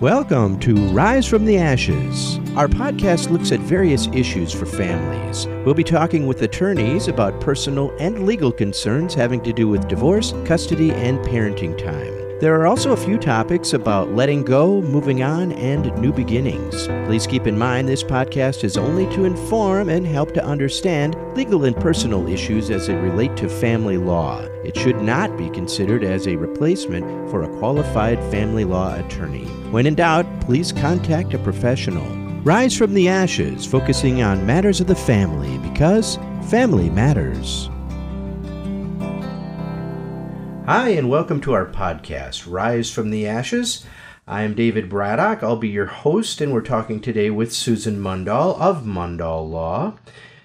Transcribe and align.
Welcome 0.00 0.58
to 0.60 0.88
Rise 0.88 1.26
from 1.26 1.44
the 1.44 1.58
Ashes. 1.58 2.38
Our 2.56 2.68
podcast 2.68 3.28
looks 3.28 3.52
at 3.52 3.60
various 3.60 4.06
issues 4.14 4.50
for 4.50 4.64
families. 4.64 5.46
We'll 5.66 5.74
be 5.74 5.84
talking 5.84 6.26
with 6.26 6.40
attorneys 6.40 7.06
about 7.06 7.38
personal 7.38 7.94
and 8.00 8.24
legal 8.24 8.50
concerns 8.50 9.12
having 9.12 9.42
to 9.42 9.52
do 9.52 9.68
with 9.68 9.88
divorce, 9.88 10.32
custody, 10.46 10.90
and 10.90 11.18
parenting 11.18 11.76
time. 11.76 12.19
There 12.40 12.58
are 12.58 12.66
also 12.66 12.92
a 12.92 12.96
few 12.96 13.18
topics 13.18 13.74
about 13.74 14.14
letting 14.14 14.44
go, 14.44 14.80
moving 14.80 15.22
on, 15.22 15.52
and 15.52 15.94
new 16.00 16.10
beginnings. 16.10 16.86
Please 17.06 17.26
keep 17.26 17.46
in 17.46 17.58
mind 17.58 17.86
this 17.86 18.02
podcast 18.02 18.64
is 18.64 18.78
only 18.78 19.04
to 19.14 19.26
inform 19.26 19.90
and 19.90 20.06
help 20.06 20.32
to 20.32 20.42
understand 20.42 21.16
legal 21.36 21.66
and 21.66 21.76
personal 21.76 22.26
issues 22.28 22.70
as 22.70 22.86
they 22.86 22.94
relate 22.94 23.36
to 23.36 23.48
family 23.50 23.98
law. 23.98 24.40
It 24.64 24.74
should 24.74 25.02
not 25.02 25.36
be 25.36 25.50
considered 25.50 26.02
as 26.02 26.26
a 26.26 26.36
replacement 26.36 27.30
for 27.30 27.42
a 27.42 27.58
qualified 27.58 28.18
family 28.30 28.64
law 28.64 28.94
attorney. 28.94 29.44
When 29.70 29.84
in 29.84 29.94
doubt, 29.94 30.24
please 30.40 30.72
contact 30.72 31.34
a 31.34 31.38
professional. 31.40 32.08
Rise 32.40 32.74
from 32.74 32.94
the 32.94 33.06
ashes, 33.06 33.66
focusing 33.66 34.22
on 34.22 34.46
matters 34.46 34.80
of 34.80 34.86
the 34.86 34.94
family 34.94 35.58
because 35.58 36.18
family 36.48 36.88
matters. 36.88 37.68
Hi, 40.66 40.90
and 40.90 41.08
welcome 41.08 41.40
to 41.40 41.52
our 41.52 41.66
podcast, 41.66 42.44
Rise 42.46 42.90
from 42.90 43.10
the 43.10 43.26
Ashes. 43.26 43.84
I 44.28 44.42
am 44.42 44.54
David 44.54 44.88
Braddock. 44.88 45.42
I'll 45.42 45.56
be 45.56 45.68
your 45.68 45.86
host, 45.86 46.40
and 46.40 46.52
we're 46.52 46.60
talking 46.60 47.00
today 47.00 47.30
with 47.30 47.52
Susan 47.52 47.98
Mundall 48.00 48.56
of 48.60 48.84
Mundall 48.84 49.50
Law. 49.50 49.94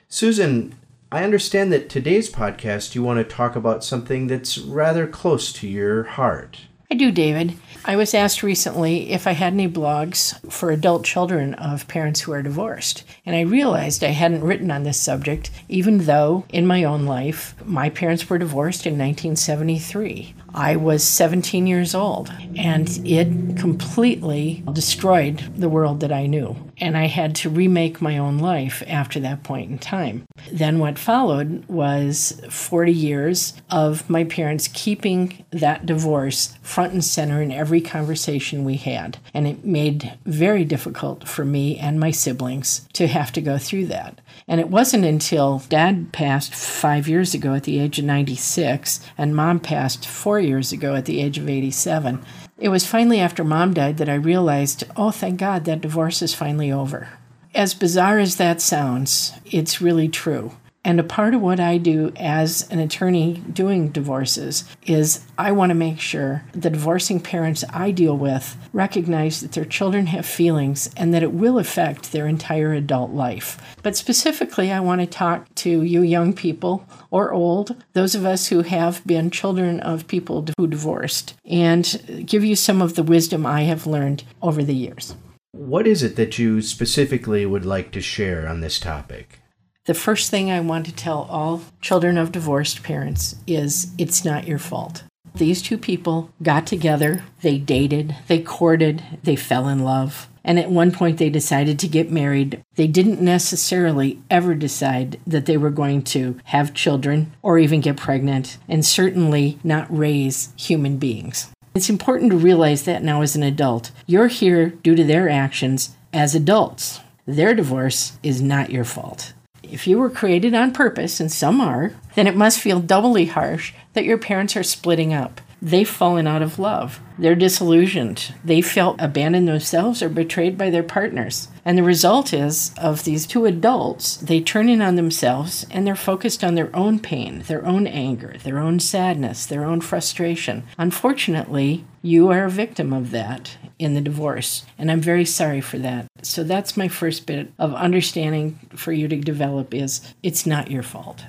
Susan, 0.08 0.74
I 1.12 1.24
understand 1.24 1.72
that 1.74 1.90
today's 1.90 2.32
podcast 2.32 2.96
you 2.96 3.04
want 3.04 3.18
to 3.18 3.36
talk 3.36 3.56
about 3.56 3.84
something 3.84 4.26
that's 4.26 4.58
rather 4.58 5.06
close 5.06 5.54
to 5.54 5.68
your 5.68 6.04
heart. 6.04 6.62
I 6.92 6.96
do, 6.96 7.12
David. 7.12 7.56
I 7.84 7.96
was 7.96 8.14
asked 8.14 8.44
recently 8.44 9.12
if 9.12 9.26
I 9.26 9.32
had 9.32 9.54
any 9.54 9.68
blogs 9.68 10.40
for 10.52 10.72
adult 10.72 11.04
children 11.04 11.56
of 11.56 11.88
parents 11.88 12.22
who 12.22 12.32
are 12.32 12.44
divorced. 12.44 13.04
And 13.26 13.36
I 13.36 13.42
realized 13.42 14.04
I 14.04 14.10
hadn't 14.10 14.44
written 14.44 14.70
on 14.70 14.84
this 14.84 15.00
subject, 15.00 15.50
even 15.68 16.06
though 16.06 16.46
in 16.50 16.68
my 16.68 16.84
own 16.84 17.06
life, 17.06 17.56
my 17.66 17.90
parents 17.90 18.30
were 18.30 18.38
divorced 18.38 18.86
in 18.86 18.94
1973. 18.94 20.36
I 20.56 20.78
was 20.78 21.04
17 21.04 21.68
years 21.68 21.94
old, 21.94 22.32
and 22.56 22.90
it 23.06 23.58
completely 23.58 24.64
destroyed 24.72 25.40
the 25.58 25.68
world 25.68 26.00
that 26.00 26.14
I 26.14 26.28
knew. 26.28 26.56
And 26.78 26.98
I 26.98 27.08
had 27.08 27.36
to 27.36 27.50
remake 27.50 28.02
my 28.02 28.18
own 28.18 28.38
life 28.38 28.82
after 28.88 29.20
that 29.20 29.44
point 29.44 29.70
in 29.70 29.78
time. 29.80 30.24
Then 30.50 30.80
what 30.80 30.98
followed 30.98 31.66
was 31.68 32.42
40 32.50 32.94
years 32.94 33.54
of 33.70 34.10
my 34.10 34.24
parents 34.24 34.70
keeping 34.70 35.44
that 35.52 35.86
divorce 35.86 36.58
front 36.62 36.94
and 36.94 37.04
center 37.04 37.42
in 37.42 37.52
every 37.52 37.82
conversation 37.82 38.64
we 38.64 38.78
had. 38.78 39.18
And 39.34 39.48
it 39.48 39.66
made 39.66 40.18
very 40.26 40.64
difficult 40.64 41.28
for 41.28 41.44
me 41.44 41.78
and 41.78 42.00
my 42.00 42.12
siblings 42.12 42.88
to 42.94 43.08
have 43.08 43.34
to 43.34 43.42
go 43.42 43.58
through 43.58 43.88
that. 43.88 44.22
And 44.48 44.60
it 44.60 44.70
wasn't 44.70 45.06
until 45.06 45.64
dad 45.70 46.12
passed 46.12 46.54
five 46.54 47.08
years 47.08 47.34
ago 47.34 47.54
at 47.54 47.64
the 47.64 47.80
age 47.80 48.00
of 48.00 48.06
96 48.06 49.00
and 49.18 49.36
mom 49.36 49.60
passed 49.60 50.08
four 50.08 50.40
years 50.40 50.72
ago 50.72 50.96
at 50.96 51.06
the 51.06 51.22
age 51.22 51.38
of 51.38 51.50
87. 51.50 52.24
It 52.58 52.70
was 52.70 52.88
finally 52.88 53.20
after 53.20 53.44
mom 53.44 53.74
died 53.74 53.98
that 53.98 54.10
I 54.10 54.16
realized, 54.16 54.84
oh, 54.96 55.12
thank 55.12 55.40
God, 55.40 55.66
that 55.66 55.82
divorce 55.82 56.22
is 56.22 56.34
finally 56.34 56.72
over. 56.72 57.10
As 57.54 57.74
bizarre 57.74 58.20
as 58.20 58.36
that 58.36 58.62
sounds, 58.62 59.34
it's 59.46 59.82
really 59.82 60.10
true. 60.10 60.52
And 60.86 61.00
a 61.00 61.04
part 61.04 61.34
of 61.34 61.42
what 61.42 61.60
I 61.60 61.80
do 61.80 62.14
as 62.16 62.70
an 62.70 62.78
attorney 62.78 63.44
doing 63.52 63.90
divorces 63.90 64.66
is 64.86 65.26
I 65.36 65.52
want 65.52 65.72
to 65.72 65.76
make 65.76 66.00
sure 66.00 66.44
the 66.52 66.70
divorcing 66.70 67.20
parents 67.20 67.64
I 67.74 67.90
deal 67.90 68.16
with 68.16 68.56
recognize 68.72 69.42
that 69.42 69.54
their 69.54 69.66
children 69.66 70.06
have 70.06 70.28
feelings 70.28 70.92
and 70.96 71.12
that 71.12 71.24
it 71.24 71.34
will 71.34 71.58
affect 71.58 72.12
their 72.12 72.28
entire 72.28 72.72
adult 72.72 73.10
life. 73.10 73.60
But 73.82 73.98
specifically, 73.98 74.72
I 74.72 74.80
want 74.80 75.02
to 75.02 75.08
talk 75.08 75.54
to 75.56 75.82
you 75.82 76.04
young 76.04 76.34
people 76.34 76.88
or 77.10 77.34
old, 77.34 77.84
those 77.94 78.14
of 78.14 78.24
us 78.24 78.48
who 78.48 78.62
have 78.62 79.06
been 79.08 79.32
children 79.32 79.80
of 79.80 80.08
people 80.08 80.46
who 80.56 80.68
divorced, 80.68 81.34
and 81.46 82.24
give 82.28 82.46
you 82.46 82.56
some 82.56 82.84
of 82.84 82.94
the 82.94 83.02
wisdom 83.02 83.44
I 83.44 83.64
have 83.64 83.88
learned 83.88 84.24
over 84.40 84.64
the 84.64 84.76
years. 84.76 85.16
What 85.52 85.88
is 85.88 86.04
it 86.04 86.16
that 86.18 86.38
you 86.38 86.62
specifically 86.62 87.44
would 87.44 87.66
like 87.66 87.92
to 87.94 88.02
share 88.02 88.48
on 88.48 88.60
this 88.60 88.80
topic? 88.80 89.40
The 89.86 89.94
first 89.94 90.32
thing 90.32 90.50
I 90.50 90.62
want 90.62 90.88
to 90.88 90.92
tell 90.92 91.28
all 91.30 91.62
children 91.80 92.18
of 92.18 92.32
divorced 92.32 92.82
parents 92.82 93.36
is 93.46 93.92
it's 94.00 94.26
not 94.26 94.48
your 94.48 94.58
fault. 94.58 95.04
These 95.36 95.62
two 95.62 95.78
people 95.78 96.32
got 96.42 96.66
together, 96.66 97.24
they 97.44 97.60
dated, 97.60 98.16
they 98.28 98.40
courted, 98.40 99.04
they 99.22 99.36
fell 99.36 99.68
in 99.68 99.84
love, 99.84 100.28
and 100.44 100.58
at 100.58 100.72
one 100.72 100.92
point 100.92 101.20
they 101.20 101.30
decided 101.30 101.78
to 101.78 101.88
get 101.88 102.10
married. 102.10 102.64
They 102.78 102.88
didn't 102.88 103.22
necessarily 103.22 104.20
ever 104.32 104.56
decide 104.56 105.20
that 105.28 105.46
they 105.46 105.56
were 105.56 105.70
going 105.70 106.02
to 106.06 106.40
have 106.46 106.74
children 106.74 107.36
or 107.44 107.60
even 107.60 107.82
get 107.82 107.96
pregnant, 107.96 108.58
and 108.68 108.84
certainly 108.84 109.60
not 109.64 109.96
raise 109.96 110.52
human 110.58 110.98
beings. 110.98 111.52
It's 111.76 111.92
important 111.92 112.32
to 112.32 112.38
realize 112.38 112.86
that 112.86 113.04
now 113.04 113.22
as 113.22 113.36
an 113.36 113.44
adult. 113.44 113.92
You're 114.08 114.30
here 114.30 114.70
due 114.70 114.96
to 114.96 115.04
their 115.04 115.30
actions 115.30 115.96
as 116.12 116.34
adults. 116.34 117.02
Their 117.28 117.54
divorce 117.54 118.18
is 118.24 118.42
not 118.42 118.72
your 118.72 118.86
fault. 118.86 119.34
If 119.72 119.88
you 119.88 119.98
were 120.00 120.10
created 120.10 120.54
on 120.54 120.72
purpose, 120.72 121.20
and 121.20 121.32
some 121.32 121.60
are, 121.62 121.94
then 122.16 122.28
it 122.28 122.36
must 122.36 122.60
feel 122.60 122.80
doubly 122.80 123.26
harsh 123.26 123.74
that 123.94 124.06
your 124.06 124.18
parents 124.18 124.56
are 124.56 124.64
splitting 124.64 125.14
up. 125.14 125.42
They've 125.66 125.90
fallen 125.90 126.28
out 126.28 126.44
of 126.44 126.60
love. 126.60 127.00
They're 127.18 127.34
disillusioned. 127.34 128.36
They 128.44 128.62
felt 128.62 129.02
abandoned 129.02 129.48
themselves 129.48 130.04
or 130.04 130.10
betrayed 130.10 130.60
by 130.60 130.70
their 130.70 130.84
partners. 130.84 131.48
And 131.66 131.76
the 131.76 131.82
result 131.82 132.34
is 132.34 132.72
of 132.78 133.04
these 133.04 133.26
two 133.26 133.46
adults, 133.46 134.18
they 134.18 134.42
turn 134.42 134.70
in 134.70 134.80
on 134.80 134.96
themselves 134.96 135.66
and 135.72 135.88
they're 135.88 135.96
focused 135.96 136.44
on 136.44 136.54
their 136.54 136.70
own 136.76 137.00
pain, 137.00 137.44
their 137.48 137.66
own 137.66 137.88
anger, 137.88 138.36
their 138.44 138.60
own 138.60 138.80
sadness, 138.80 139.48
their 139.48 139.66
own 139.66 139.82
frustration. 139.82 140.66
Unfortunately, 140.78 141.84
you 142.04 142.30
are 142.30 142.46
a 142.46 142.50
victim 142.52 142.94
of 142.94 143.10
that 143.10 143.58
in 143.80 143.96
the 143.96 144.02
divorce, 144.02 144.68
and 144.78 144.92
I'm 144.92 145.02
very 145.02 145.26
sorry 145.26 145.62
for 145.62 145.80
that. 145.80 146.06
So 146.22 146.44
that's 146.44 146.78
my 146.78 146.88
first 146.88 147.26
bit 147.26 147.52
of 147.58 147.74
understanding 147.74 148.60
for 148.76 148.92
you 148.92 149.08
to 149.08 149.16
develop 149.18 149.74
is 149.74 150.14
it's 150.22 150.46
not 150.46 150.70
your 150.70 150.84
fault. 150.84 151.24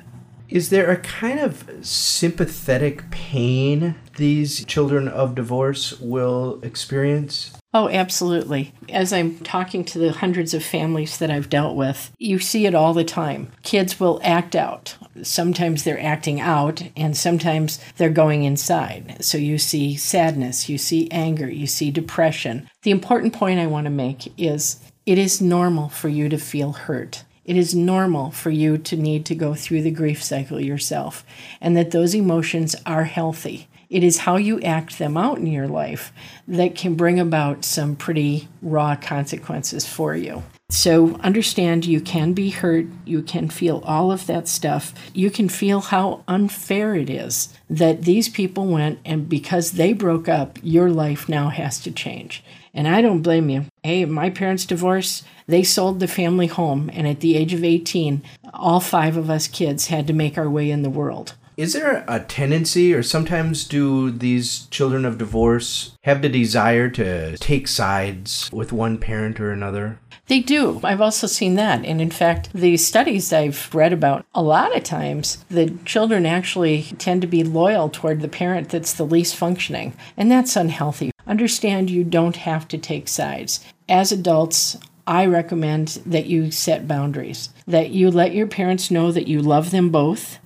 Is 0.48 0.70
there 0.70 0.90
a 0.90 0.96
kind 0.96 1.40
of 1.40 1.68
sympathetic 1.82 3.10
pain 3.10 3.96
these 4.16 4.64
children 4.64 5.08
of 5.08 5.34
divorce 5.34 5.98
will 6.00 6.60
experience? 6.62 7.52
Oh, 7.74 7.88
absolutely. 7.88 8.72
As 8.88 9.12
I'm 9.12 9.38
talking 9.40 9.84
to 9.86 9.98
the 9.98 10.12
hundreds 10.12 10.54
of 10.54 10.64
families 10.64 11.18
that 11.18 11.30
I've 11.30 11.50
dealt 11.50 11.76
with, 11.76 12.10
you 12.16 12.38
see 12.38 12.64
it 12.64 12.74
all 12.74 12.94
the 12.94 13.04
time. 13.04 13.50
Kids 13.62 14.00
will 14.00 14.20
act 14.22 14.56
out. 14.56 14.96
Sometimes 15.22 15.84
they're 15.84 16.00
acting 16.00 16.40
out, 16.40 16.82
and 16.96 17.16
sometimes 17.16 17.78
they're 17.96 18.08
going 18.08 18.44
inside. 18.44 19.22
So 19.22 19.36
you 19.36 19.58
see 19.58 19.96
sadness, 19.96 20.68
you 20.68 20.78
see 20.78 21.10
anger, 21.10 21.50
you 21.50 21.66
see 21.66 21.90
depression. 21.90 22.70
The 22.82 22.92
important 22.92 23.34
point 23.34 23.60
I 23.60 23.66
want 23.66 23.84
to 23.84 23.90
make 23.90 24.32
is 24.40 24.80
it 25.04 25.18
is 25.18 25.40
normal 25.40 25.88
for 25.88 26.08
you 26.08 26.28
to 26.28 26.38
feel 26.38 26.72
hurt. 26.72 27.24
It 27.46 27.56
is 27.56 27.76
normal 27.76 28.32
for 28.32 28.50
you 28.50 28.76
to 28.76 28.96
need 28.96 29.24
to 29.26 29.36
go 29.36 29.54
through 29.54 29.82
the 29.82 29.92
grief 29.92 30.20
cycle 30.20 30.60
yourself, 30.60 31.24
and 31.60 31.76
that 31.76 31.92
those 31.92 32.12
emotions 32.12 32.74
are 32.84 33.04
healthy. 33.04 33.68
It 33.88 34.02
is 34.02 34.18
how 34.18 34.36
you 34.36 34.60
act 34.62 34.98
them 34.98 35.16
out 35.16 35.38
in 35.38 35.46
your 35.46 35.68
life 35.68 36.12
that 36.48 36.74
can 36.74 36.96
bring 36.96 37.20
about 37.20 37.64
some 37.64 37.94
pretty 37.94 38.48
raw 38.60 38.96
consequences 38.96 39.86
for 39.86 40.16
you. 40.16 40.42
So 40.68 41.14
understand 41.20 41.86
you 41.86 42.00
can 42.00 42.32
be 42.32 42.50
hurt, 42.50 42.86
you 43.04 43.22
can 43.22 43.48
feel 43.48 43.82
all 43.84 44.10
of 44.10 44.26
that 44.26 44.48
stuff. 44.48 44.92
You 45.14 45.30
can 45.30 45.48
feel 45.48 45.80
how 45.80 46.24
unfair 46.26 46.96
it 46.96 47.08
is 47.08 47.54
that 47.70 48.02
these 48.02 48.28
people 48.28 48.66
went 48.66 48.98
and 49.04 49.28
because 49.28 49.72
they 49.72 49.92
broke 49.92 50.28
up, 50.28 50.58
your 50.62 50.90
life 50.90 51.28
now 51.28 51.50
has 51.50 51.78
to 51.80 51.92
change. 51.92 52.42
And 52.74 52.88
I 52.88 53.00
don't 53.00 53.22
blame 53.22 53.48
you. 53.48 53.66
Hey, 53.84 54.04
my 54.04 54.28
parents 54.28 54.66
divorced, 54.66 55.24
they 55.46 55.62
sold 55.62 56.00
the 56.00 56.08
family 56.08 56.48
home, 56.48 56.90
and 56.92 57.06
at 57.06 57.20
the 57.20 57.36
age 57.36 57.54
of 57.54 57.64
18, 57.64 58.22
all 58.52 58.80
five 58.80 59.16
of 59.16 59.30
us 59.30 59.46
kids 59.46 59.86
had 59.86 60.06
to 60.08 60.12
make 60.12 60.36
our 60.36 60.50
way 60.50 60.70
in 60.70 60.82
the 60.82 60.90
world. 60.90 61.34
Is 61.56 61.72
there 61.72 62.04
a 62.06 62.20
tendency, 62.20 62.92
or 62.92 63.02
sometimes 63.02 63.64
do 63.64 64.10
these 64.10 64.66
children 64.66 65.06
of 65.06 65.16
divorce 65.16 65.96
have 66.02 66.20
the 66.20 66.28
desire 66.28 66.90
to 66.90 67.38
take 67.38 67.66
sides 67.66 68.50
with 68.52 68.72
one 68.72 68.98
parent 68.98 69.40
or 69.40 69.52
another? 69.52 69.98
They 70.28 70.40
do. 70.40 70.80
I've 70.82 71.00
also 71.00 71.26
seen 71.26 71.54
that. 71.54 71.84
And 71.84 72.00
in 72.00 72.10
fact, 72.10 72.50
the 72.52 72.76
studies 72.76 73.32
I've 73.32 73.72
read 73.74 73.92
about, 73.92 74.26
a 74.34 74.42
lot 74.42 74.76
of 74.76 74.82
times 74.82 75.44
the 75.48 75.70
children 75.84 76.26
actually 76.26 76.82
tend 76.98 77.20
to 77.22 77.28
be 77.28 77.44
loyal 77.44 77.88
toward 77.88 78.20
the 78.20 78.28
parent 78.28 78.70
that's 78.70 78.92
the 78.92 79.06
least 79.06 79.36
functioning. 79.36 79.94
And 80.16 80.30
that's 80.30 80.56
unhealthy. 80.56 81.12
Understand 81.26 81.90
you 81.90 82.02
don't 82.02 82.36
have 82.36 82.66
to 82.68 82.78
take 82.78 83.06
sides. 83.06 83.64
As 83.88 84.10
adults, 84.10 84.76
I 85.06 85.26
recommend 85.26 86.00
that 86.06 86.26
you 86.26 86.50
set 86.50 86.88
boundaries, 86.88 87.50
that 87.68 87.90
you 87.90 88.10
let 88.10 88.34
your 88.34 88.48
parents 88.48 88.90
know 88.90 89.12
that 89.12 89.28
you 89.28 89.40
love 89.40 89.70
them 89.70 89.90
both 89.90 90.38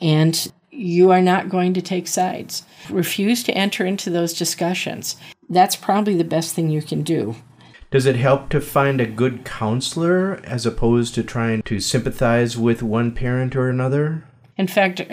and 0.00 0.52
you 0.70 1.10
are 1.10 1.22
not 1.22 1.48
going 1.48 1.72
to 1.74 1.82
take 1.82 2.08
sides. 2.08 2.64
Refuse 2.90 3.42
to 3.44 3.52
enter 3.52 3.86
into 3.86 4.10
those 4.10 4.34
discussions. 4.34 5.16
That's 5.48 5.76
probably 5.76 6.16
the 6.16 6.24
best 6.24 6.54
thing 6.54 6.68
you 6.68 6.82
can 6.82 7.02
do. 7.02 7.36
Does 7.92 8.06
it 8.06 8.16
help 8.16 8.48
to 8.48 8.60
find 8.62 9.02
a 9.02 9.06
good 9.06 9.44
counselor 9.44 10.40
as 10.44 10.64
opposed 10.64 11.14
to 11.14 11.22
trying 11.22 11.60
to 11.64 11.78
sympathize 11.78 12.56
with 12.56 12.82
one 12.82 13.12
parent 13.12 13.54
or 13.54 13.68
another? 13.68 14.24
In 14.56 14.66
fact, 14.66 15.02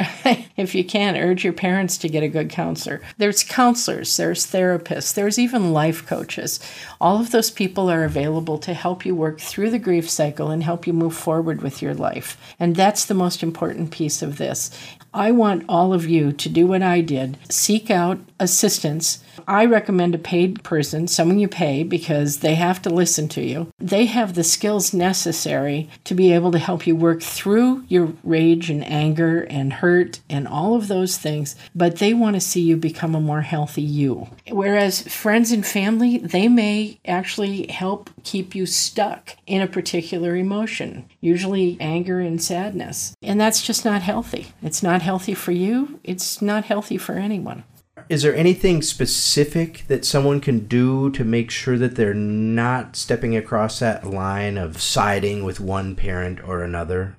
if 0.58 0.74
you 0.74 0.86
can, 0.86 1.18
urge 1.18 1.44
your 1.44 1.52
parents 1.52 1.98
to 1.98 2.08
get 2.08 2.24
a 2.24 2.30
good 2.30 2.50
counselor. 2.50 3.02
There's 3.18 3.44
counselors, 3.44 4.16
there's 4.16 4.48
therapists, 4.48 5.14
there's 5.14 5.38
even 5.38 5.74
life 5.74 6.06
coaches. 6.06 6.62
All 7.02 7.20
of 7.20 7.32
those 7.32 7.52
people 7.52 7.90
are 7.90 8.06
available 8.06 8.58
to 8.60 8.74
help 8.74 9.06
you 9.06 9.14
work 9.14 9.42
through 9.42 9.72
the 9.72 9.80
grief 9.80 10.10
cycle 10.10 10.50
and 10.50 10.64
help 10.64 10.88
you 10.88 10.94
move 10.94 11.16
forward 11.16 11.62
with 11.62 11.82
your 11.82 11.94
life. 11.94 12.38
And 12.62 12.78
that's 12.78 13.06
the 13.06 13.14
most 13.14 13.44
important 13.44 13.92
piece 13.92 14.22
of 14.22 14.38
this. 14.38 14.72
I 15.14 15.32
want 15.32 15.66
all 15.68 15.94
of 15.94 16.08
you 16.08 16.32
to 16.32 16.50
do 16.50 16.68
what 16.68 16.82
I 16.82 17.02
did 17.02 17.38
seek 17.50 17.90
out 17.90 18.20
assistance 18.40 19.20
I 19.50 19.66
recommend 19.66 20.14
a 20.14 20.20
paid 20.20 20.64
person, 20.64 21.08
someone 21.08 21.40
you 21.40 21.48
pay 21.48 21.84
because 21.84 22.40
they 22.40 22.54
have 22.54 22.84
to 22.84 22.90
listen 22.92 23.28
to 23.30 23.42
you. 23.42 23.72
They 23.80 24.06
have 24.06 24.36
the 24.36 24.44
skills 24.44 24.94
necessary 24.94 25.90
to 26.04 26.14
be 26.14 26.32
able 26.34 26.52
to 26.52 26.60
help 26.60 26.86
you 26.86 26.96
work 26.96 27.24
through 27.24 27.84
your 27.88 28.14
rage 28.24 28.70
and 28.70 28.86
anger 28.86 29.48
and 29.50 29.74
hurt 29.74 30.20
and 30.30 30.48
all 30.48 30.76
of 30.76 30.88
those 30.88 31.18
things, 31.18 31.56
but 31.74 31.98
they 31.98 32.14
want 32.14 32.36
to 32.36 32.40
see 32.40 32.62
you 32.62 32.78
become 32.78 33.16
a 33.16 33.20
more 33.20 33.42
healthy 33.42 33.82
you. 33.82 34.28
Whereas 34.50 35.02
friends 35.08 35.52
and 35.52 35.66
family, 35.66 36.20
they 36.20 36.48
may 36.48 37.00
actually 37.06 37.68
help 37.68 38.12
keep 38.24 38.54
you 38.54 38.68
stuck 38.68 39.36
in 39.48 39.62
a 39.64 39.68
particular 39.68 40.36
emotion, 40.36 41.10
usually 41.22 41.78
anger 41.80 42.20
and 42.20 42.42
sadness. 42.42 43.16
And 43.24 43.42
that's 43.42 43.66
just 43.66 43.84
not 43.84 44.04
healthy. 44.04 44.54
It's 44.62 44.84
not 44.84 44.99
healthy 45.00 45.34
for 45.34 45.52
you, 45.52 46.00
it's 46.04 46.42
not 46.42 46.66
healthy 46.66 46.98
for 46.98 47.14
anyone 47.14 47.64
is 48.10 48.24
there 48.24 48.36
anything 48.36 48.82
specific 48.82 49.84
that 49.88 50.04
someone 50.04 50.42
can 50.42 50.68
do 50.68 51.12
to 51.12 51.24
make 51.24 51.52
sure 51.52 51.78
that 51.78 51.96
they're 51.96 52.14
not 52.14 52.96
stepping 52.96 53.38
across 53.38 53.80
that 53.80 54.06
line 54.06 54.58
of 54.58 54.82
siding 54.82 55.44
with 55.44 55.60
one 55.60 55.96
parent 55.96 56.40
or 56.44 56.64
another? 56.64 57.16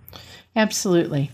Absolutely. 0.57 1.31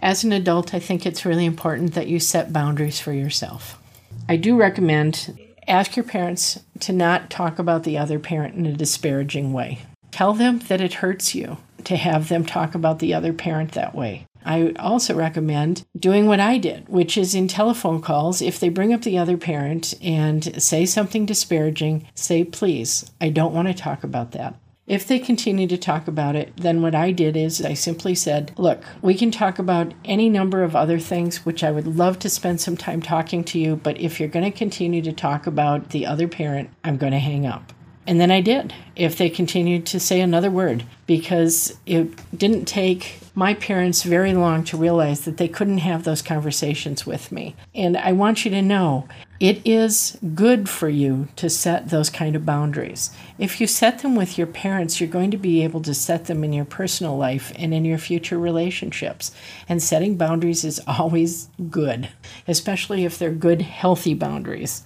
As 0.00 0.22
an 0.22 0.32
adult, 0.32 0.72
I 0.72 0.78
think 0.78 1.04
it's 1.04 1.24
really 1.24 1.44
important 1.44 1.94
that 1.94 2.06
you 2.06 2.20
set 2.20 2.52
boundaries 2.52 3.00
for 3.00 3.12
yourself. 3.12 3.80
I 4.28 4.36
do 4.36 4.56
recommend 4.56 5.36
ask 5.66 5.96
your 5.96 6.04
parents 6.04 6.60
to 6.80 6.92
not 6.92 7.30
talk 7.30 7.58
about 7.58 7.82
the 7.82 7.98
other 7.98 8.18
parent 8.18 8.54
in 8.54 8.66
a 8.66 8.72
disparaging 8.72 9.52
way. 9.52 9.80
Tell 10.12 10.32
them 10.32 10.60
that 10.68 10.80
it 10.80 10.94
hurts 10.94 11.34
you 11.34 11.58
to 11.84 11.96
have 11.96 12.28
them 12.28 12.44
talk 12.44 12.74
about 12.74 13.00
the 13.00 13.14
other 13.14 13.32
parent 13.32 13.72
that 13.72 13.94
way. 13.94 14.26
I 14.44 14.72
also 14.78 15.14
recommend 15.14 15.84
doing 15.98 16.26
what 16.26 16.40
I 16.40 16.58
did, 16.58 16.88
which 16.88 17.16
is 17.16 17.34
in 17.34 17.48
telephone 17.48 18.00
calls, 18.00 18.42
if 18.42 18.58
they 18.58 18.68
bring 18.68 18.92
up 18.92 19.02
the 19.02 19.18
other 19.18 19.36
parent 19.36 19.94
and 20.02 20.62
say 20.62 20.86
something 20.86 21.26
disparaging, 21.26 22.08
say, 22.14 22.44
please, 22.44 23.10
I 23.20 23.30
don't 23.30 23.54
want 23.54 23.68
to 23.68 23.74
talk 23.74 24.04
about 24.04 24.32
that. 24.32 24.56
If 24.86 25.06
they 25.06 25.20
continue 25.20 25.68
to 25.68 25.78
talk 25.78 26.08
about 26.08 26.34
it, 26.34 26.56
then 26.56 26.82
what 26.82 26.94
I 26.94 27.12
did 27.12 27.36
is 27.36 27.64
I 27.64 27.74
simply 27.74 28.16
said, 28.16 28.52
Look, 28.58 28.82
we 29.00 29.14
can 29.14 29.30
talk 29.30 29.60
about 29.60 29.94
any 30.04 30.28
number 30.28 30.64
of 30.64 30.74
other 30.74 30.98
things, 30.98 31.46
which 31.46 31.62
I 31.62 31.70
would 31.70 31.86
love 31.86 32.18
to 32.18 32.28
spend 32.28 32.60
some 32.60 32.76
time 32.76 33.00
talking 33.00 33.44
to 33.44 33.60
you, 33.60 33.76
but 33.76 33.98
if 34.00 34.18
you're 34.18 34.28
going 34.28 34.50
to 34.50 34.58
continue 34.58 35.00
to 35.02 35.12
talk 35.12 35.46
about 35.46 35.90
the 35.90 36.04
other 36.04 36.26
parent, 36.26 36.70
I'm 36.82 36.96
going 36.96 37.12
to 37.12 37.20
hang 37.20 37.46
up. 37.46 37.72
And 38.06 38.20
then 38.20 38.30
I 38.32 38.40
did, 38.40 38.74
if 38.96 39.16
they 39.16 39.30
continued 39.30 39.86
to 39.86 40.00
say 40.00 40.20
another 40.20 40.50
word, 40.50 40.84
because 41.06 41.76
it 41.86 42.10
didn't 42.36 42.64
take 42.64 43.20
my 43.34 43.54
parents 43.54 44.02
very 44.02 44.34
long 44.34 44.64
to 44.64 44.76
realize 44.76 45.20
that 45.20 45.36
they 45.36 45.48
couldn't 45.48 45.78
have 45.78 46.04
those 46.04 46.20
conversations 46.20 47.06
with 47.06 47.30
me. 47.32 47.54
And 47.74 47.96
I 47.96 48.12
want 48.12 48.44
you 48.44 48.50
to 48.50 48.60
know 48.60 49.06
it 49.40 49.60
is 49.64 50.18
good 50.34 50.68
for 50.68 50.88
you 50.88 51.28
to 51.36 51.48
set 51.48 51.88
those 51.88 52.10
kind 52.10 52.36
of 52.36 52.44
boundaries. 52.44 53.10
If 53.38 53.60
you 53.60 53.66
set 53.66 54.00
them 54.00 54.14
with 54.14 54.36
your 54.36 54.46
parents, 54.46 55.00
you're 55.00 55.08
going 55.08 55.30
to 55.30 55.36
be 55.36 55.64
able 55.64 55.80
to 55.82 55.94
set 55.94 56.26
them 56.26 56.44
in 56.44 56.52
your 56.52 56.64
personal 56.64 57.16
life 57.16 57.52
and 57.56 57.72
in 57.72 57.84
your 57.84 57.98
future 57.98 58.38
relationships. 58.38 59.32
And 59.68 59.82
setting 59.82 60.16
boundaries 60.16 60.64
is 60.64 60.80
always 60.86 61.48
good, 61.70 62.08
especially 62.46 63.04
if 63.04 63.18
they're 63.18 63.30
good, 63.30 63.62
healthy 63.62 64.14
boundaries 64.14 64.84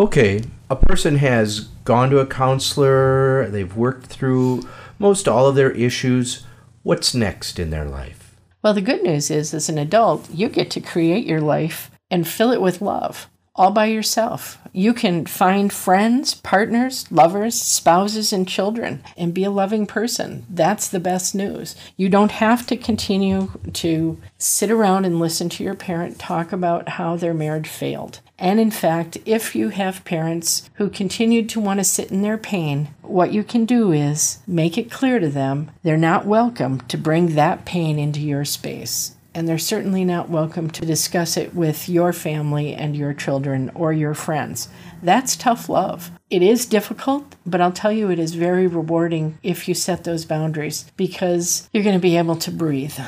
okay, 0.00 0.42
a 0.70 0.76
person 0.76 1.16
has 1.16 1.60
gone 1.84 2.08
to 2.08 2.20
a 2.20 2.26
counselor, 2.26 3.46
they've 3.50 3.76
worked 3.76 4.06
through 4.06 4.66
most 4.98 5.28
all 5.28 5.46
of 5.46 5.56
their 5.56 5.72
issues. 5.72 6.46
What's 6.82 7.14
next 7.14 7.58
in 7.58 7.68
their 7.68 7.84
life? 7.84 8.34
Well, 8.62 8.72
the 8.72 8.80
good 8.80 9.02
news 9.02 9.30
is, 9.30 9.52
as 9.52 9.68
an 9.68 9.76
adult, 9.76 10.30
you 10.30 10.48
get 10.48 10.70
to 10.70 10.80
create 10.80 11.26
your 11.26 11.40
life 11.42 11.90
and 12.10 12.26
fill 12.26 12.50
it 12.50 12.62
with 12.62 12.80
love 12.80 13.28
all 13.60 13.70
by 13.70 13.84
yourself. 13.84 14.58
You 14.72 14.94
can 14.94 15.26
find 15.26 15.70
friends, 15.70 16.34
partners, 16.34 17.10
lovers, 17.12 17.60
spouses, 17.60 18.32
and 18.32 18.48
children 18.48 19.02
and 19.18 19.34
be 19.34 19.44
a 19.44 19.50
loving 19.50 19.86
person. 19.86 20.46
That's 20.48 20.88
the 20.88 20.98
best 20.98 21.34
news. 21.34 21.76
You 21.96 22.08
don't 22.08 22.30
have 22.30 22.66
to 22.68 22.76
continue 22.76 23.50
to 23.74 24.18
sit 24.38 24.70
around 24.70 25.04
and 25.04 25.20
listen 25.20 25.50
to 25.50 25.64
your 25.64 25.74
parent 25.74 26.18
talk 26.18 26.52
about 26.52 26.88
how 26.88 27.16
their 27.16 27.34
marriage 27.34 27.68
failed. 27.68 28.20
And 28.40 28.58
in 28.58 28.70
fact, 28.70 29.18
if 29.26 29.54
you 29.54 29.68
have 29.68 30.04
parents 30.04 30.68
who 30.74 30.88
continue 30.88 31.46
to 31.46 31.60
want 31.60 31.78
to 31.78 31.84
sit 31.84 32.10
in 32.10 32.22
their 32.22 32.38
pain, 32.38 32.88
what 33.02 33.32
you 33.32 33.44
can 33.44 33.66
do 33.66 33.92
is 33.92 34.38
make 34.46 34.78
it 34.78 34.90
clear 34.90 35.18
to 35.18 35.28
them 35.28 35.70
they're 35.82 35.98
not 35.98 36.24
welcome 36.24 36.80
to 36.88 36.96
bring 36.96 37.34
that 37.34 37.66
pain 37.66 37.98
into 37.98 38.20
your 38.20 38.46
space 38.46 39.14
and 39.34 39.46
they're 39.46 39.58
certainly 39.58 40.04
not 40.04 40.28
welcome 40.28 40.70
to 40.70 40.86
discuss 40.86 41.36
it 41.36 41.54
with 41.54 41.88
your 41.88 42.12
family 42.12 42.74
and 42.74 42.96
your 42.96 43.12
children 43.12 43.70
or 43.74 43.92
your 43.92 44.14
friends. 44.14 44.68
That's 45.02 45.36
tough 45.36 45.68
love. 45.68 46.10
It 46.30 46.42
is 46.42 46.66
difficult, 46.66 47.36
but 47.46 47.60
I'll 47.60 47.72
tell 47.72 47.92
you, 47.92 48.10
it 48.10 48.18
is 48.18 48.34
very 48.34 48.66
rewarding 48.66 49.38
if 49.42 49.68
you 49.68 49.74
set 49.74 50.04
those 50.04 50.24
boundaries 50.24 50.90
because 50.96 51.68
you're 51.72 51.84
going 51.84 51.94
to 51.94 52.00
be 52.00 52.16
able 52.16 52.36
to 52.36 52.50
breathe. 52.50 52.98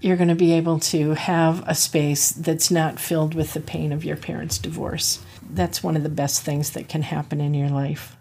You're 0.00 0.16
going 0.16 0.28
to 0.28 0.34
be 0.34 0.52
able 0.52 0.78
to 0.80 1.14
have 1.14 1.66
a 1.66 1.74
space 1.74 2.30
that's 2.30 2.70
not 2.70 3.00
filled 3.00 3.34
with 3.34 3.54
the 3.54 3.60
pain 3.60 3.92
of 3.92 4.04
your 4.04 4.16
parents' 4.16 4.58
divorce. 4.58 5.22
That's 5.48 5.82
one 5.82 5.96
of 5.96 6.02
the 6.02 6.08
best 6.08 6.42
things 6.42 6.70
that 6.70 6.88
can 6.88 7.02
happen 7.02 7.40
in 7.40 7.54
your 7.54 7.70
life. 7.70 8.16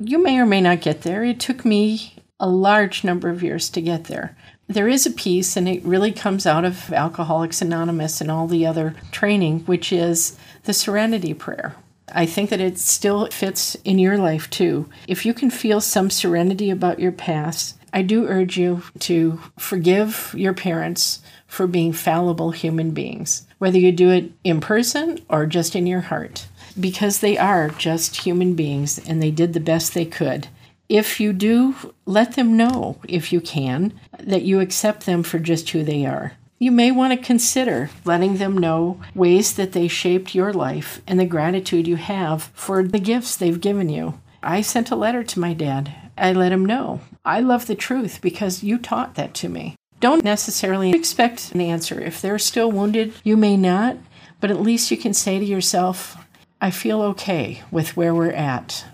You 0.00 0.22
may 0.22 0.38
or 0.38 0.46
may 0.46 0.60
not 0.60 0.80
get 0.80 1.02
there. 1.02 1.24
It 1.24 1.40
took 1.40 1.64
me 1.64 2.14
a 2.38 2.48
large 2.48 3.02
number 3.02 3.28
of 3.28 3.42
years 3.42 3.68
to 3.70 3.80
get 3.80 4.04
there 4.04 4.36
there 4.68 4.88
is 4.88 5.06
a 5.06 5.10
piece, 5.10 5.56
and 5.56 5.68
it 5.68 5.84
really 5.84 6.12
comes 6.12 6.46
out 6.46 6.64
of 6.64 6.92
Alcoholics 6.92 7.62
Anonymous 7.62 8.20
and 8.20 8.30
all 8.30 8.46
the 8.46 8.66
other 8.66 8.94
training, 9.12 9.60
which 9.60 9.92
is 9.92 10.36
the 10.64 10.72
serenity 10.72 11.34
prayer. 11.34 11.76
I 12.12 12.26
think 12.26 12.50
that 12.50 12.60
it 12.60 12.78
still 12.78 13.26
fits 13.28 13.76
in 13.84 13.98
your 13.98 14.18
life 14.18 14.48
too. 14.50 14.88
If 15.06 15.26
you 15.26 15.34
can 15.34 15.50
feel 15.50 15.80
some 15.80 16.10
serenity 16.10 16.70
about 16.70 17.00
your 17.00 17.12
past, 17.12 17.75
I 17.92 18.02
do 18.02 18.26
urge 18.26 18.56
you 18.56 18.82
to 19.00 19.40
forgive 19.58 20.34
your 20.36 20.52
parents 20.54 21.20
for 21.46 21.66
being 21.66 21.92
fallible 21.92 22.50
human 22.50 22.90
beings, 22.90 23.46
whether 23.58 23.78
you 23.78 23.92
do 23.92 24.10
it 24.10 24.32
in 24.44 24.60
person 24.60 25.20
or 25.28 25.46
just 25.46 25.74
in 25.74 25.86
your 25.86 26.00
heart, 26.00 26.46
because 26.78 27.20
they 27.20 27.38
are 27.38 27.70
just 27.70 28.16
human 28.16 28.54
beings 28.54 28.98
and 28.98 29.22
they 29.22 29.30
did 29.30 29.52
the 29.52 29.60
best 29.60 29.94
they 29.94 30.04
could. 30.04 30.48
If 30.88 31.18
you 31.18 31.32
do, 31.32 31.74
let 32.04 32.34
them 32.34 32.56
know, 32.56 32.98
if 33.08 33.32
you 33.32 33.40
can, 33.40 33.92
that 34.20 34.42
you 34.42 34.60
accept 34.60 35.06
them 35.06 35.22
for 35.22 35.38
just 35.38 35.70
who 35.70 35.82
they 35.82 36.06
are. 36.06 36.32
You 36.58 36.70
may 36.70 36.90
want 36.90 37.12
to 37.12 37.26
consider 37.26 37.90
letting 38.04 38.38
them 38.38 38.56
know 38.56 39.00
ways 39.14 39.54
that 39.54 39.72
they 39.72 39.88
shaped 39.88 40.34
your 40.34 40.52
life 40.52 41.02
and 41.06 41.18
the 41.18 41.26
gratitude 41.26 41.86
you 41.86 41.96
have 41.96 42.44
for 42.54 42.82
the 42.82 43.00
gifts 43.00 43.36
they've 43.36 43.60
given 43.60 43.88
you. 43.88 44.20
I 44.42 44.60
sent 44.60 44.90
a 44.90 44.96
letter 44.96 45.22
to 45.22 45.40
my 45.40 45.54
dad. 45.54 45.92
I 46.16 46.32
let 46.32 46.52
him 46.52 46.64
know. 46.64 47.00
I 47.24 47.40
love 47.40 47.66
the 47.66 47.74
truth 47.74 48.20
because 48.20 48.62
you 48.62 48.78
taught 48.78 49.14
that 49.14 49.34
to 49.34 49.48
me. 49.48 49.76
Don't 50.00 50.24
necessarily 50.24 50.90
expect 50.90 51.52
an 51.52 51.60
answer. 51.60 52.00
If 52.00 52.20
they're 52.20 52.38
still 52.38 52.70
wounded, 52.70 53.14
you 53.24 53.36
may 53.36 53.56
not, 53.56 53.96
but 54.40 54.50
at 54.50 54.60
least 54.60 54.90
you 54.90 54.96
can 54.96 55.14
say 55.14 55.38
to 55.38 55.44
yourself, 55.44 56.16
I 56.60 56.70
feel 56.70 57.02
okay 57.02 57.62
with 57.70 57.96
where 57.96 58.14
we're 58.14 58.30
at 58.30 58.84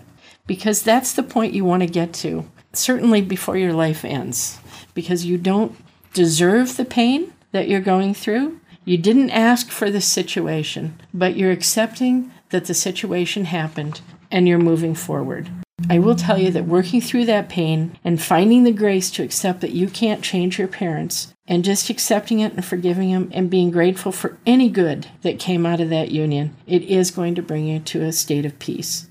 because 0.47 0.83
that's 0.83 1.13
the 1.13 1.23
point 1.23 1.53
you 1.53 1.65
want 1.65 1.81
to 1.81 1.87
get 1.87 2.13
to, 2.13 2.49
certainly 2.73 3.21
before 3.21 3.57
your 3.57 3.73
life 3.73 4.03
ends, 4.03 4.59
because 4.93 5.25
you 5.25 5.37
don't 5.37 5.75
deserve 6.13 6.75
the 6.75 6.85
pain 6.85 7.33
that 7.51 7.67
you're 7.67 7.81
going 7.81 8.13
through. 8.13 8.59
You 8.85 8.97
didn't 8.97 9.29
ask 9.29 9.69
for 9.69 9.89
this 9.89 10.05
situation, 10.05 10.99
but 11.13 11.37
you're 11.37 11.51
accepting 11.51 12.31
that 12.49 12.65
the 12.65 12.73
situation 12.73 13.45
happened 13.45 14.01
and 14.29 14.47
you're 14.47 14.59
moving 14.59 14.95
forward. 14.95 15.49
I 15.89 15.99
will 15.99 16.15
tell 16.15 16.37
you 16.37 16.49
that 16.51 16.65
working 16.65 17.01
through 17.01 17.25
that 17.25 17.49
pain 17.49 17.97
and 18.03 18.21
finding 18.21 18.63
the 18.63 18.71
grace 18.71 19.11
to 19.11 19.23
accept 19.23 19.61
that 19.61 19.71
you 19.71 19.87
can't 19.87 20.23
change 20.23 20.57
your 20.57 20.67
parents 20.67 21.33
and 21.45 21.65
just 21.65 21.89
accepting 21.89 22.39
it 22.39 22.53
and 22.53 22.63
forgiving 22.63 23.11
them 23.11 23.29
and 23.33 23.49
being 23.49 23.69
grateful 23.69 24.11
for 24.11 24.37
any 24.45 24.69
good 24.69 25.07
that 25.23 25.39
came 25.39 25.65
out 25.65 25.81
of 25.81 25.89
that 25.89 26.09
union, 26.09 26.55
it 26.65 26.83
is 26.83 27.11
going 27.11 27.35
to 27.35 27.41
bring 27.41 27.67
you 27.67 27.79
to 27.79 28.01
a 28.01 28.13
state 28.13 28.45
of 28.45 28.59
peace. 28.59 29.07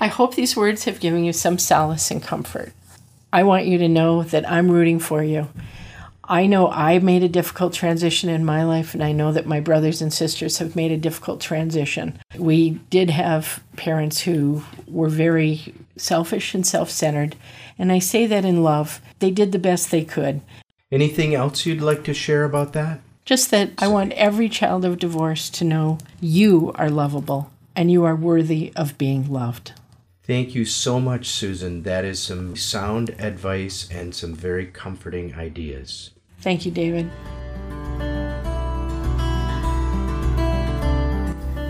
I 0.00 0.08
hope 0.08 0.34
these 0.34 0.56
words 0.56 0.84
have 0.84 1.00
given 1.00 1.24
you 1.24 1.32
some 1.32 1.58
solace 1.58 2.10
and 2.10 2.22
comfort. 2.22 2.72
I 3.32 3.44
want 3.44 3.66
you 3.66 3.78
to 3.78 3.88
know 3.88 4.22
that 4.24 4.50
I'm 4.50 4.70
rooting 4.70 4.98
for 4.98 5.22
you. 5.22 5.48
I 6.30 6.46
know 6.46 6.70
I 6.70 6.98
made 6.98 7.22
a 7.22 7.28
difficult 7.28 7.72
transition 7.72 8.28
in 8.28 8.44
my 8.44 8.62
life, 8.62 8.92
and 8.92 9.02
I 9.02 9.12
know 9.12 9.32
that 9.32 9.46
my 9.46 9.60
brothers 9.60 10.02
and 10.02 10.12
sisters 10.12 10.58
have 10.58 10.76
made 10.76 10.92
a 10.92 10.98
difficult 10.98 11.40
transition. 11.40 12.18
We 12.36 12.80
did 12.90 13.08
have 13.08 13.62
parents 13.76 14.20
who 14.20 14.62
were 14.86 15.08
very 15.08 15.74
selfish 15.96 16.54
and 16.54 16.66
self 16.66 16.90
centered, 16.90 17.34
and 17.78 17.90
I 17.90 17.98
say 17.98 18.26
that 18.26 18.44
in 18.44 18.62
love. 18.62 19.00
They 19.20 19.30
did 19.30 19.52
the 19.52 19.58
best 19.58 19.90
they 19.90 20.04
could. 20.04 20.42
Anything 20.92 21.34
else 21.34 21.64
you'd 21.64 21.80
like 21.80 22.04
to 22.04 22.12
share 22.12 22.44
about 22.44 22.74
that? 22.74 23.00
Just 23.24 23.50
that 23.50 23.70
I 23.78 23.88
want 23.88 24.12
every 24.12 24.50
child 24.50 24.84
of 24.84 24.98
divorce 24.98 25.48
to 25.50 25.64
know 25.64 25.96
you 26.20 26.72
are 26.74 26.90
lovable 26.90 27.50
and 27.74 27.90
you 27.90 28.04
are 28.04 28.16
worthy 28.16 28.72
of 28.76 28.98
being 28.98 29.30
loved. 29.32 29.72
Thank 30.24 30.54
you 30.54 30.66
so 30.66 31.00
much, 31.00 31.26
Susan. 31.28 31.84
That 31.84 32.04
is 32.04 32.20
some 32.20 32.54
sound 32.54 33.16
advice 33.18 33.88
and 33.90 34.14
some 34.14 34.34
very 34.34 34.66
comforting 34.66 35.34
ideas. 35.34 36.10
Thank 36.40 36.64
you, 36.64 36.72
David. 36.72 37.10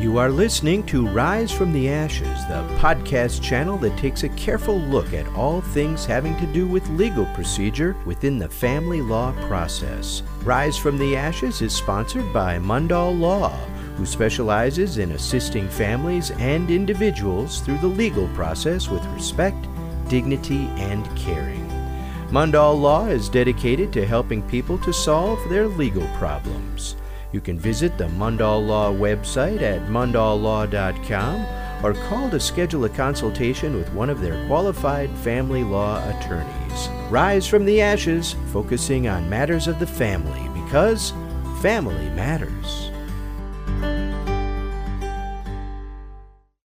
You 0.00 0.16
are 0.18 0.30
listening 0.30 0.84
to 0.86 1.08
Rise 1.08 1.50
from 1.50 1.72
the 1.72 1.88
Ashes, 1.88 2.46
the 2.46 2.64
podcast 2.78 3.42
channel 3.42 3.76
that 3.78 3.98
takes 3.98 4.22
a 4.22 4.28
careful 4.30 4.78
look 4.78 5.12
at 5.12 5.26
all 5.34 5.60
things 5.60 6.04
having 6.04 6.36
to 6.38 6.46
do 6.46 6.68
with 6.68 6.88
legal 6.90 7.26
procedure 7.34 7.96
within 8.06 8.38
the 8.38 8.48
family 8.48 9.02
law 9.02 9.32
process. 9.48 10.22
Rise 10.44 10.78
from 10.78 10.98
the 10.98 11.16
Ashes 11.16 11.62
is 11.62 11.74
sponsored 11.74 12.32
by 12.32 12.58
Mundall 12.58 13.18
Law, 13.18 13.50
who 13.96 14.06
specializes 14.06 14.98
in 14.98 15.12
assisting 15.12 15.68
families 15.68 16.30
and 16.32 16.70
individuals 16.70 17.60
through 17.60 17.78
the 17.78 17.88
legal 17.88 18.28
process 18.28 18.88
with 18.88 19.04
respect, 19.06 19.66
dignity, 20.08 20.68
and 20.76 21.04
caring. 21.16 21.57
Mundall 22.30 22.78
Law 22.78 23.06
is 23.06 23.30
dedicated 23.30 23.90
to 23.94 24.04
helping 24.04 24.42
people 24.42 24.76
to 24.80 24.92
solve 24.92 25.38
their 25.48 25.66
legal 25.66 26.06
problems. 26.18 26.94
You 27.32 27.40
can 27.40 27.58
visit 27.58 27.96
the 27.96 28.04
Mundall 28.04 28.66
Law 28.66 28.92
website 28.92 29.62
at 29.62 29.88
mundallaw.com 29.88 31.46
or 31.82 31.94
call 32.08 32.28
to 32.28 32.38
schedule 32.38 32.84
a 32.84 32.90
consultation 32.90 33.76
with 33.76 33.90
one 33.94 34.10
of 34.10 34.20
their 34.20 34.46
qualified 34.46 35.08
family 35.18 35.64
law 35.64 36.06
attorneys. 36.10 36.88
Rise 37.08 37.46
from 37.46 37.64
the 37.64 37.80
ashes, 37.80 38.36
focusing 38.52 39.08
on 39.08 39.30
matters 39.30 39.66
of 39.66 39.78
the 39.78 39.86
family 39.86 40.50
because 40.62 41.14
family 41.62 42.10
matters. 42.10 42.87